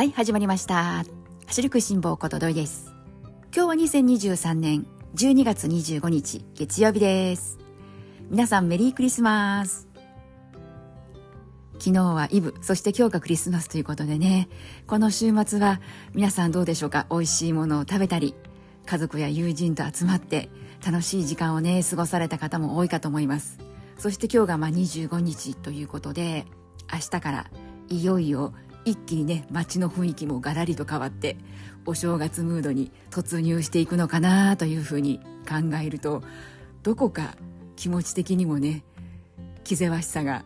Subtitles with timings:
[0.00, 1.04] はい始まりました。
[1.46, 2.94] 走る食いしん坊ことどいです。
[3.54, 7.58] 今日は2023年12月25日月曜日です。
[8.30, 9.88] 皆さんメリークリスマス。
[11.78, 14.48] 昨日はイブ、そして今日がクリスマスということでね、
[14.86, 15.82] この週末は
[16.14, 17.06] 皆さんどうでしょうか？
[17.10, 18.34] 美味しいものを食べたり、
[18.86, 20.48] 家族や友人と集まって
[20.82, 23.58] 楽しい時間をね、過ごされた方も多いかと思います。
[23.98, 26.46] そして今日がまあ25日ということで、
[26.90, 27.50] 明日から
[27.90, 31.36] いよいよ一気にね街の雰囲気もガラリと変わって
[31.86, 36.22] お正月ムードに突入していくのかなというふうに考えると
[36.82, 37.36] どこか
[37.76, 38.84] 気持ち的にもね
[39.64, 40.44] 気ぜわしさが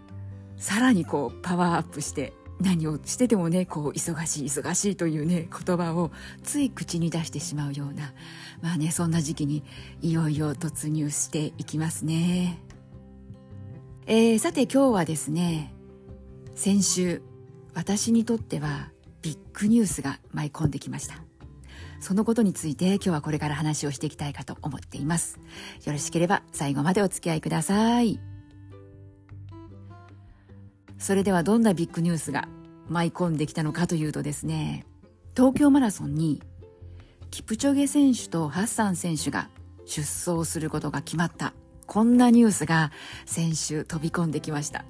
[0.56, 6.10] さらにこうパワーアップして何をしててもねこう忙しい忙しいというね言葉を
[6.42, 8.12] つい口に出してしまうような
[8.62, 9.64] まあねそんな時期に
[10.00, 12.58] いよいよ突入していきますね。
[14.06, 15.74] えー、さて今日はですね
[16.54, 17.22] 先週
[17.74, 18.90] 私にとっては
[19.22, 21.16] ビッグニュースが舞い込んできました。
[22.00, 25.38] そのことについて今日はこれから話をしていきたいかと思っています。
[25.84, 28.20] よろしければ最後までお付き合いください。
[30.98, 32.48] それではどんなビッグニュースが
[32.88, 34.86] 舞い込んできたのかというとですね
[35.36, 36.42] 東京マラソンに
[37.30, 39.48] キプチョゲ選手とハッサン選手が
[39.86, 41.52] 出走することが決まった。
[41.86, 42.92] こんなニュースが
[43.26, 44.84] 先週飛び込んできました。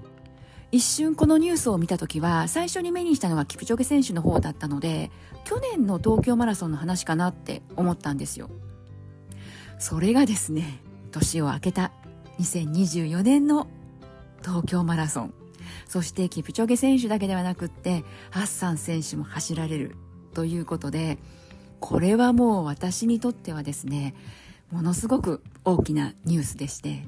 [0.73, 5.11] 一瞬このニュースを見た時は最初に目にしたのはキプチョゲ選手の方だったので
[5.45, 8.51] 去年の東京マラソンの話かなって思ったんですよ。
[9.79, 11.93] それがですね年を明けた
[12.39, 13.69] 2024年の
[14.43, 15.35] 東京マラソン。
[15.87, 19.97] そしてキプチョゲ選手だけではなくってハッサン選手も走られる
[20.35, 21.19] ということで
[21.81, 24.15] これはもう私にとってはですね
[24.71, 27.07] ものすごく大きなニュースでして。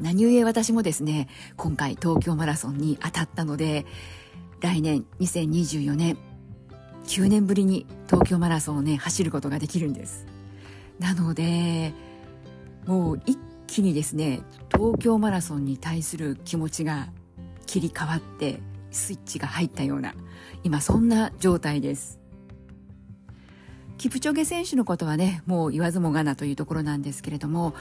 [0.00, 3.86] 何故私もですね、今回東京マラソンに当たったので、
[4.60, 6.16] 来年2024年、
[7.04, 10.26] 9年ぶりに東京マラソンをね、走ることができるんです。
[10.98, 11.92] なので、
[12.86, 14.40] もう一気にですね、
[14.72, 17.08] 東京マラソンに対する気持ちが
[17.66, 20.14] 切り替わって、スイッチが入ったような、
[20.64, 22.21] 今そんな状態です。
[24.02, 27.72] キプチョゲ選手のことはね、もう言わずもがなというところなんですけれども、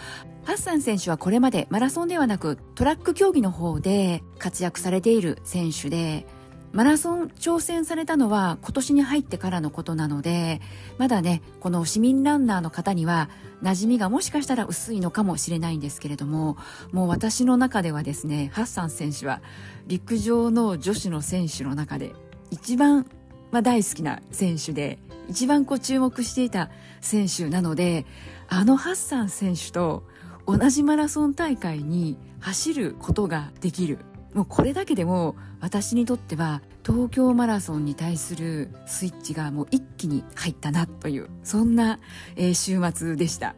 [0.43, 6.27] ハッサン選手はこれまでマラソンではなくトラック競技の方で活躍されている選手で、
[6.73, 10.61] マラソン挑戦されたのは今年に入ってからのことなので、
[10.99, 13.31] まだね、この市民ランナーの方には
[13.63, 16.55] 馴染みがもしかしたら薄いのかもしれないんですけれども、
[16.91, 19.41] もう私の中ではですね、ハッサン選手は
[19.87, 22.13] 陸上の女子の選手の中で
[22.51, 23.07] 一番、
[23.51, 24.99] まあ、大好きな選手で、
[25.31, 26.69] 一番こう注目していた
[26.99, 28.05] 選手なので
[28.49, 30.03] あのハッサン選手と
[30.45, 33.99] 同じマラソン大会に走ることができる。
[34.33, 41.99] もうこれだけでも私にとっては東京マラソンに対するスイッチがもう一気に入ったなというそんな、
[42.37, 43.55] え、週末でした。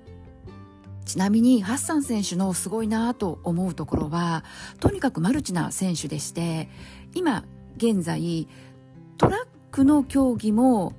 [1.06, 4.44] ちなみにハッサン選手のすごいなと思うところは
[4.80, 6.70] とにかくマルチな選手でして
[7.14, 7.44] 今
[7.78, 8.48] 現在
[9.18, 10.94] トラックの競技も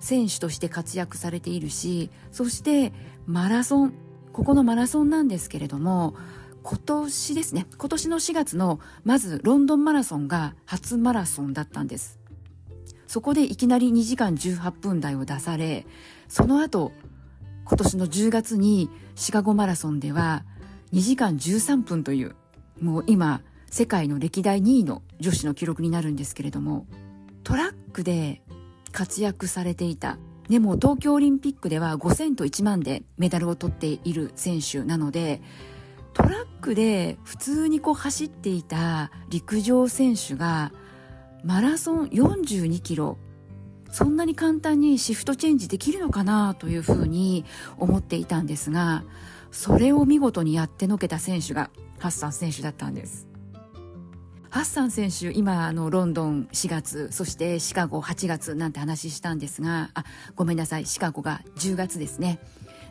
[0.00, 2.92] 選手として活躍されているしそして
[3.26, 3.94] マラソン
[4.34, 6.14] ここのマラソンなんですけれども
[6.62, 12.18] 今年ですね今年の4月のまずロンドンマラソンが初マラソンだったんです。
[13.06, 15.86] そこでいきなり2時間18分台を出され
[16.28, 16.92] その後
[17.64, 20.44] 今年の10月にシカゴマラソンでは
[20.92, 22.36] 2時間13分という
[22.82, 23.40] もう今
[23.70, 26.86] 世界の歴代2位の女子の記録になるんですけれども
[27.48, 28.42] トラックで
[28.92, 30.18] 活躍されていた。
[30.50, 35.40] でも東京オリンピックでは5000と1万でメダルを取っている選手なので、
[36.12, 40.72] トラックで普通にこう走っていた陸上選手が
[41.42, 43.16] マラソン42キロ
[43.90, 47.46] そんなに簡単にシフトチェンジできるのかなというふうに
[47.78, 49.04] 思っていたんですが
[49.52, 53.28] それを見事にやってのけた選手がハッサン選手だったんです
[54.50, 60.04] ハッサン選手、今、あの、ロンドン4月、そしてシカゴ8月なんて話したんですが、あ、
[60.36, 62.38] ごめんなさい、シカゴが10月ですね。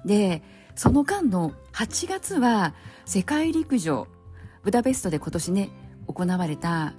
[0.06, 0.44] で、
[0.75, 2.75] その間の8月は
[3.06, 4.07] 世界陸上、
[4.63, 5.69] ブダペストで今年ね、
[6.07, 6.94] 行われた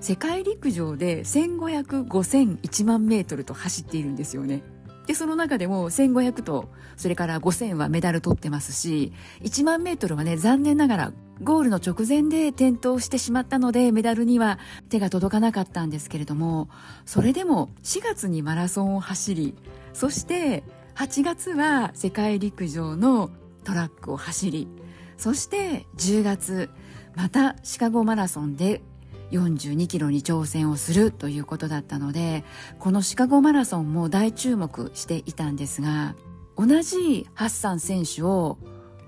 [0.00, 4.62] 世界陸上で1500、5000、1万メートルと走っているんですよね。
[5.06, 9.12] で、その中でも1500と、それから5000はメダル取ってますし、
[9.42, 14.58] 1万メートルはね、残念ながらゴールの直前で転倒してしまったのでメダルには
[14.88, 16.68] 手が届かなかったんですけれども
[17.06, 19.54] それでも4月にマラソンを走り
[19.92, 20.64] そして
[20.96, 23.30] 8月は世界陸上の
[23.64, 24.68] トラックを走り
[25.16, 26.70] そして10月
[27.14, 28.82] またシカゴマラソンで
[29.30, 32.44] 42キロに挑戦をするということだったので
[32.78, 36.14] このシカゴマラソンも大注目していたんですが
[36.56, 38.58] 同じハッサン選手を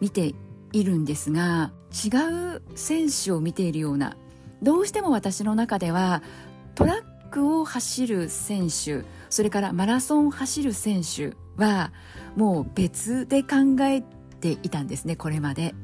[0.01, 0.35] 見て
[0.73, 4.17] いるんですが違う選手を見ているような
[4.63, 6.23] どうしても私の中では
[6.75, 11.93] トラックを走る選手それからマラソンを走る選手は
[12.37, 14.03] もう別で考え
[14.41, 15.75] ていたんですねこれまで。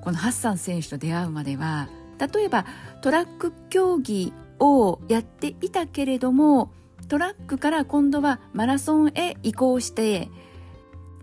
[0.00, 1.88] このハッサン選手と出会うまでは
[2.18, 2.64] 例えば
[3.02, 6.72] トラック競技をやっていたけれども
[7.08, 10.30] トラックから今度はマラソンへ移行して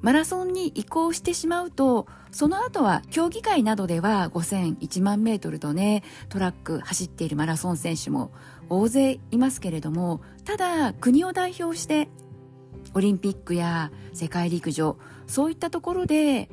[0.06, 8.32] マラソンに移行してしまうとその後は競技会などでは5000、1万メートルとねトラック走っているマラソン選手も
[8.70, 12.08] 大勢いますけれどもただ国を代表して
[12.94, 16.52] オリンピックや世界陸上そういったところで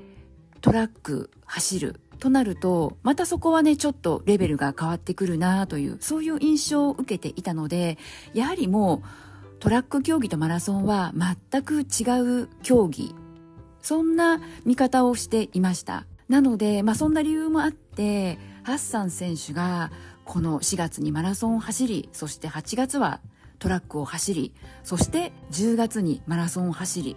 [0.62, 7.98] トラック走るとなるとまたそこはねちょっとレベルが変わってくるなというそういう印象を受けていたので
[8.32, 13.14] やはりもうトラック競技とマラソンは全く違う競技
[13.82, 16.06] そんな見方をしていました。
[16.28, 19.90] なので、まあ、そんな理由もあってハッサン選手が
[20.24, 23.20] この4月にマラソンを走りそして8月は
[23.58, 27.16] トラックを走りそして10月にマラソンを走り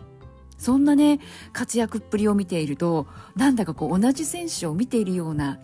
[0.57, 1.19] そんなね
[1.53, 5.59] 活躍っぷりを見ているとなんだかこう同じ選手を見ているような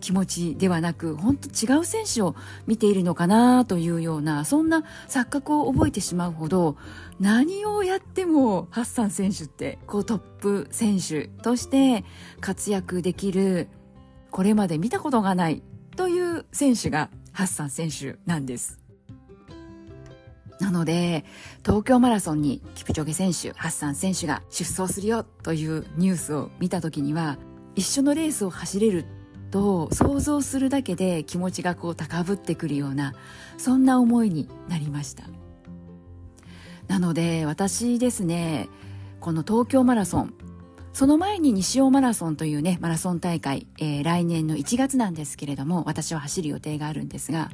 [0.00, 2.34] 気持ちではなく本当違う選手を
[2.66, 6.76] 見ているのかなというようなそんな錯覚を覚えてしまうほど
[7.20, 12.04] 何をやってもハッサン選手ってこうトップ選手として
[12.40, 13.68] 活躍できる
[14.30, 15.62] これまで見たことがない
[15.96, 18.80] という選手がハッサン選手なんです。
[20.60, 21.24] なので、
[21.64, 27.38] 東京マラソンにキプチョゲ選手、ハッサン選手が出走するよというニュースを見た時には、
[27.74, 29.04] 一緒のレースを走れる
[29.50, 33.14] と想像するだけで気持ちがこう高ぶってくるような、
[33.58, 35.24] そんな思いになりました。
[36.88, 38.68] なので、私ですね、
[39.20, 40.34] この東京マラソン、
[40.92, 47.50] その前に西尾マラソンというね、マラソン大会、えー、来年の1月なんですけれども、私は走る予定があるんですが、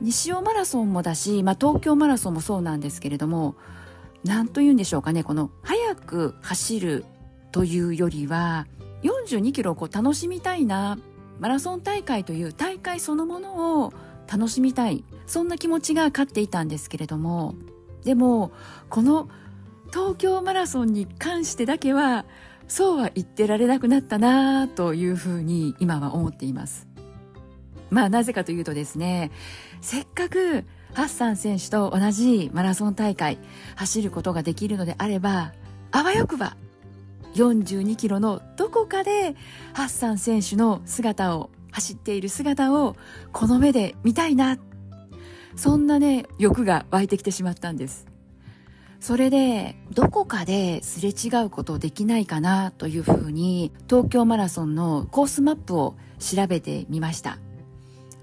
[0.00, 3.56] 西尾マラソンもだし、まあ、東京マラソンもそうなんですけれども
[4.24, 7.04] 何と言うんでしょうかねこの速く走る
[7.50, 8.66] というよりは
[9.02, 10.98] 42キロをこう楽しみたいな
[11.38, 13.92] マラソン大会という大会そのものを
[14.30, 17.54] 楽しみたいそんな気持ちが勝っていたんですけれども
[18.04, 18.52] でも
[18.88, 19.28] この
[19.90, 22.24] 東京マラソンに関してだけは
[22.68, 26.86] そうは言ってられなくなったなというふうに今は思っています。
[27.90, 29.30] まあなぜかというとですね、
[29.80, 33.38] せっかくハッサン選手と同じマラソン大会
[33.76, 35.52] 走ることができるのであれば、
[35.90, 36.56] あわよくば
[37.38, 39.36] 42キロのどこかで
[39.72, 42.96] ハッサン選手の姿を走っている姿を
[43.32, 44.58] この目で見たいな。
[45.54, 48.06] そんなね、欲が湧いてきてしまったんです。
[49.00, 57.38] それで、どこかですれ違うことできないかなというふうに、東京マラソンのコースマップを調べてみました。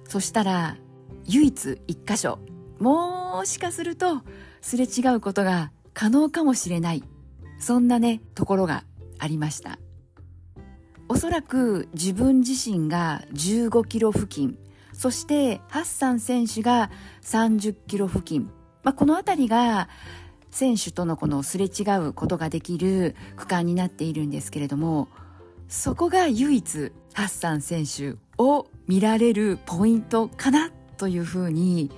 [0.07, 0.77] そしたら、
[1.25, 2.39] 唯一一箇所、
[2.79, 4.21] もしかすると、
[4.61, 7.03] すれ違うことが可能かもしれない。
[7.59, 8.83] そんなね、ところが
[9.19, 9.79] ありました。
[11.07, 14.57] おそらく自分自身が15キロ付近、
[14.93, 16.89] そしてハッサン選手が
[17.21, 18.49] 30キロ付近、
[18.83, 19.89] まあ、この辺りが
[20.51, 25.09] 選手とのこのすれ違うことができる区間になっているんですけれども、
[25.67, 31.91] そこが唯一ハッサン選手を見られるポイントかなというふうに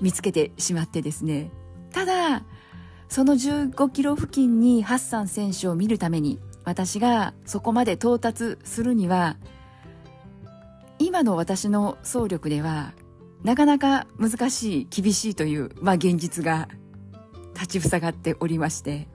[0.00, 1.50] 見つけてしまってですね
[1.92, 2.42] ただ
[3.14, 9.36] その15キロ付近にハッサン選手を見るために私がそこまで到達するには
[10.98, 12.92] 今の私の総力では
[13.44, 16.68] なかなか難しい厳しいという、まあ、現実が
[17.54, 19.06] 立ちふさがっておりまして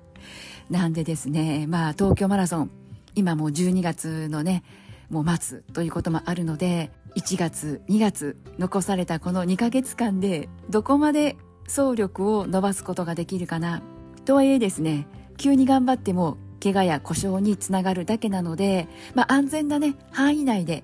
[0.70, 2.72] なんでですねまあ東京マラソン
[3.16, 4.64] 今もう12月のね
[5.10, 11.36] もう待つということもあるので1月2月残されたこの2ヶ月間でどこまで
[11.70, 13.82] 総力を伸ばすことができるかな。
[14.26, 15.08] とはいえですね
[15.38, 20.84] 急に頑張っても怪我や故障につながるだけなので、まあ、安全なね範囲内で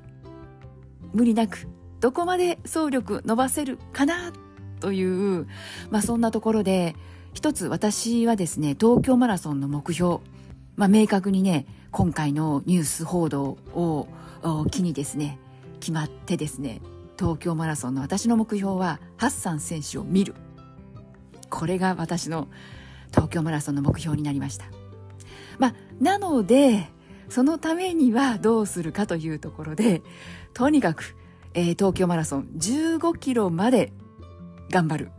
[1.14, 1.68] 無理なく
[2.00, 4.32] どこまで総力伸ばせるかな
[4.80, 5.48] という、
[5.90, 6.96] まあ、そんなところで
[7.34, 10.20] 一つ私はですね東京マラソンの目標、
[10.76, 14.08] まあ、明確にね今回のニュース報道を
[14.72, 15.40] 機にですね
[15.80, 16.82] 決まってですね
[17.20, 20.36] 東京マラソンの私の目標はハッサン選手を見る。
[21.56, 22.48] これが私の
[23.12, 24.66] 東京マラソンの目標になりました
[25.58, 26.90] まあなので
[27.30, 30.02] そのためにはどうするかというところで
[30.54, 31.16] とにかく
[31.56, 33.94] えー、東京マラソン15キロまで
[34.70, 35.12] 頑張る。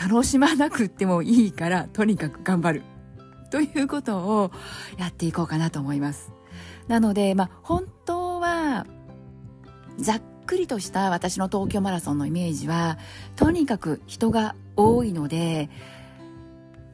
[0.00, 2.82] 楽しまなくってもいいから、とにかく頑張る。
[3.50, 4.52] ということを
[4.96, 6.30] やっていこうかなと思います。
[6.86, 8.86] なので、まあ、本当は、
[9.98, 12.98] ざっくりとした私の東京マラソンのイメージは、
[13.34, 15.68] とにかく人が多いので、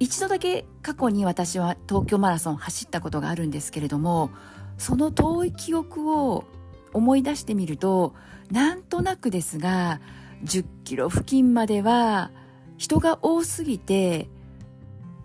[0.00, 4.30] 一度だけ過去に私は東京マラソン走ったことがあるんですけれども、
[4.78, 6.44] その遠い記憶を
[6.92, 8.14] 思い出してみると、
[8.50, 10.00] なんとなくですが、
[10.44, 12.30] 10キロ付近までは
[12.76, 14.28] 人が多すぎて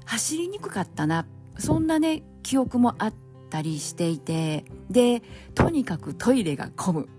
[0.06, 1.26] 走りにくかったな。
[1.58, 3.14] そんなね、記憶もあっ
[3.50, 5.24] たりしていて、で、
[5.56, 7.10] とにかくトイレが混む。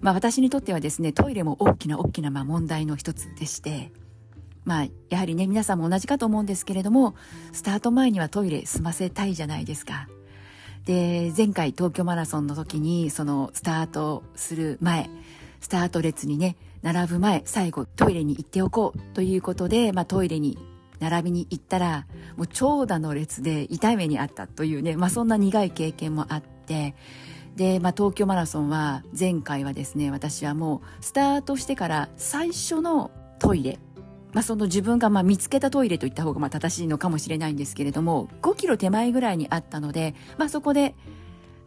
[0.00, 3.92] まあ私にとってはですね、トイレも大きな大きなま問題の一つでして、
[4.64, 7.14] まあやはりね、皆さんも同じかと思うんですけれども、
[7.52, 10.08] スタート前にはトイレ済ませたいじゃないですか。
[10.84, 15.08] で、前回東京マラソンの時に、そのスタートする前、
[15.60, 20.58] スタート列にね、並ぶ前、最後トイレに行っておこうということで、まあトイレに
[21.00, 22.06] 並びに行ったら、
[22.36, 26.94] もう長蛇の列で痛い目にあったというね、まあそんな苦い経験もあって、
[27.56, 33.78] で、まあ東京マラソンは前回はですね、私はもうスタートしてから最初のトイレ、
[34.34, 40.94] まあ、その自分がまあ見つけたトイレといった方がまあ正しいのかもしれないんですけれども、5キロ手前ぐらいにあったので、まあ、そこで、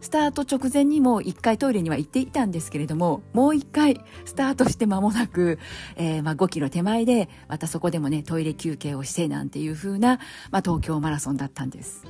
[0.00, 5.58] スタート直前にも一回トイレには行っていたんですけれども、もう一回スタートして間もなく、
[5.96, 10.20] えー、まあ5キロ手前で、またそこでもね、トイレ休憩をしてなんていう風な、
[10.52, 12.04] まあ東京マラソンだったんです。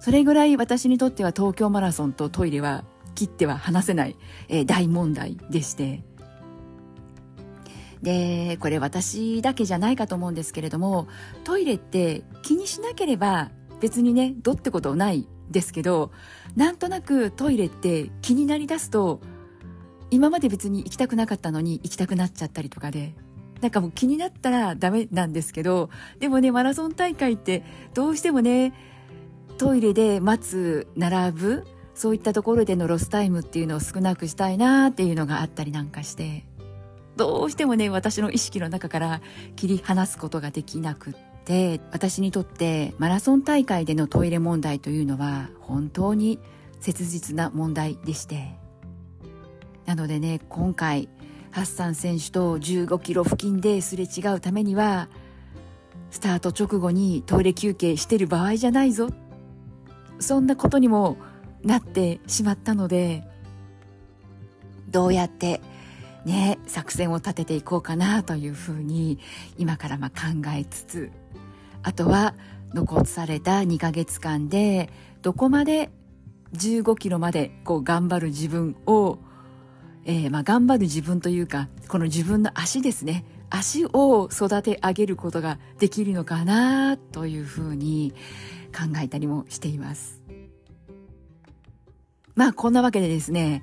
[0.00, 4.16] それぐらい私にとっては東京マラソンとトイレは切っては離せない、
[4.48, 6.02] えー、大問題でして、
[8.04, 11.08] で、これ私だけじゃないかと思うんですけれども、
[11.42, 16.12] トイレって気にしなければ別にね、どってことないですけど、
[16.54, 19.20] なんとなくトイレって気になりだすと、
[20.10, 23.14] 今まで別に行きたくなかったのに行きたくなっちゃったりとかで、
[23.62, 25.88] なんかもう気になったらダメなんですけど、
[26.20, 28.74] でもね、マラソン大会ってどうしてもね、
[29.56, 36.44] トイレで待つ、並ぶ、そういったところでのロスタイムっていうのを少なくしたいなっていうのがあったりなんかして、
[37.16, 39.20] どうしてもね、私の意識の中から
[39.56, 46.40] 切り離すことができなくって、私にとってマラソン大会でのトイレ問題というのは本当に
[46.80, 48.56] 切実な問題でして。
[49.86, 51.08] なのでね、今回、
[51.50, 55.08] ハッサン選手と15キロ付近ですれ違うためには、
[56.10, 59.08] スタート直後にトイレ休憩してる場合じゃないぞ。
[60.18, 61.16] そんなことにも
[61.62, 63.24] なってしまったので、
[64.90, 65.60] どうやって
[66.24, 69.18] ね、作戦を立てていこうかなというふうに
[69.58, 70.16] 今からま考
[70.56, 71.10] えつつ、
[71.82, 72.34] あとは
[72.72, 74.90] 残された2ヶ月間で
[75.22, 75.90] どこまで
[76.54, 79.18] 15キロまでこう頑張る自分を、
[80.04, 83.24] えー、ま頑張る自分というか、この自分の足ですね。
[83.50, 88.12] 足を育て上げることができるのかなというふうに
[88.74, 90.20] 考えたりもしています。
[92.34, 93.62] まあこんなわけでですね、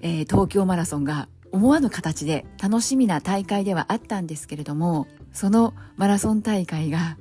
[0.00, 7.18] えー、東京マラソンが思わぬ形で楽しみな大会ではあったんですけれども、そのマラソン大会が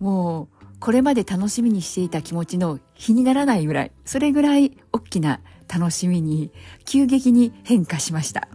[0.00, 6.52] もうこれまで楽しみにしていた気持ちの比にならないぐらい、それぐらい大きな楽しみに
[6.84, 8.48] 急激に変化しました。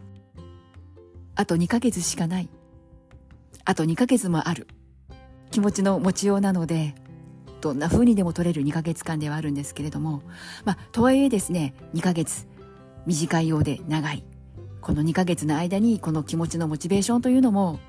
[1.35, 2.49] あと2ヶ月しかない。
[3.65, 4.67] あと2ヶ月もある。
[5.51, 6.93] 気持ちの持ちようなので、
[7.61, 10.21] どんな風にでも取れる2ヶ月間ではあるんですけれども、
[10.65, 12.47] まあ、とはいえですね、2ヶ月、
[13.05, 14.23] 短いようで長い。
[14.81, 17.79] この2ヶ月の間にこの気持ちのモチベーションというのも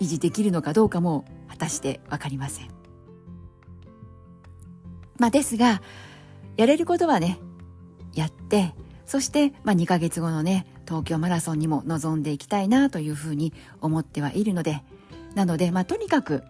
[0.00, 2.68] 維持できるのかどうかも果たしてわかりません。
[5.18, 5.82] まあですが、
[6.56, 7.38] やれることはね、
[8.14, 14.82] やって、そして、まあ2ヶ月後のね、東京マラソンにも臨んでいきたいなというふうに思ってはいるので、
[15.34, 16.44] なので、まあとにかく、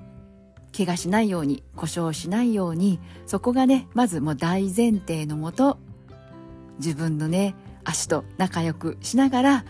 [0.76, 5.78] 怪我しないように、故障しないように、そこがね、まずもう大前提のもと、
[6.78, 7.54] 自分のね、
[7.88, 9.64] 足と仲良くしながら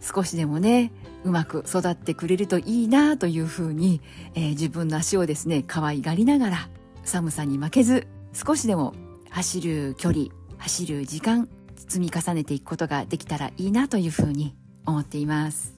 [0.00, 0.90] 少しでもね
[1.24, 4.00] うまく育ってくれるといいなというふうに、
[4.34, 6.68] えー、自分の足をですね可愛がりながら
[7.04, 8.94] 寒さに負けず少しでも
[9.30, 14.54] 走る距離走る時間積み重ねていくことができたらいいなというふうに
[14.86, 15.74] 思っています。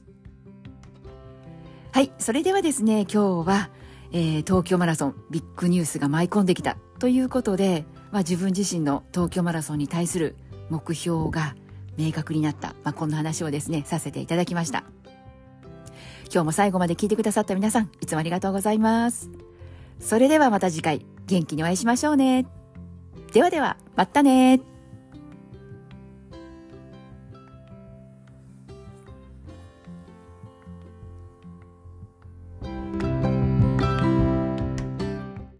[1.92, 3.70] はいそれではですね今日は、
[4.12, 10.36] えー、東京マラソンビッグニュースが舞い込んできたということで、まあ、自分自身の東京マラソンに対する
[10.68, 11.56] 目標が
[12.00, 14.84] 明確になった、まあ、こんな話をですね、させていただきました。
[16.32, 19.30] 今日も最後まで聞いてくださった皆さん、いつもありがとうございます。
[19.98, 22.46] それではまた次回、元気にお会いしましょうね。
[23.32, 24.60] ではでは、またね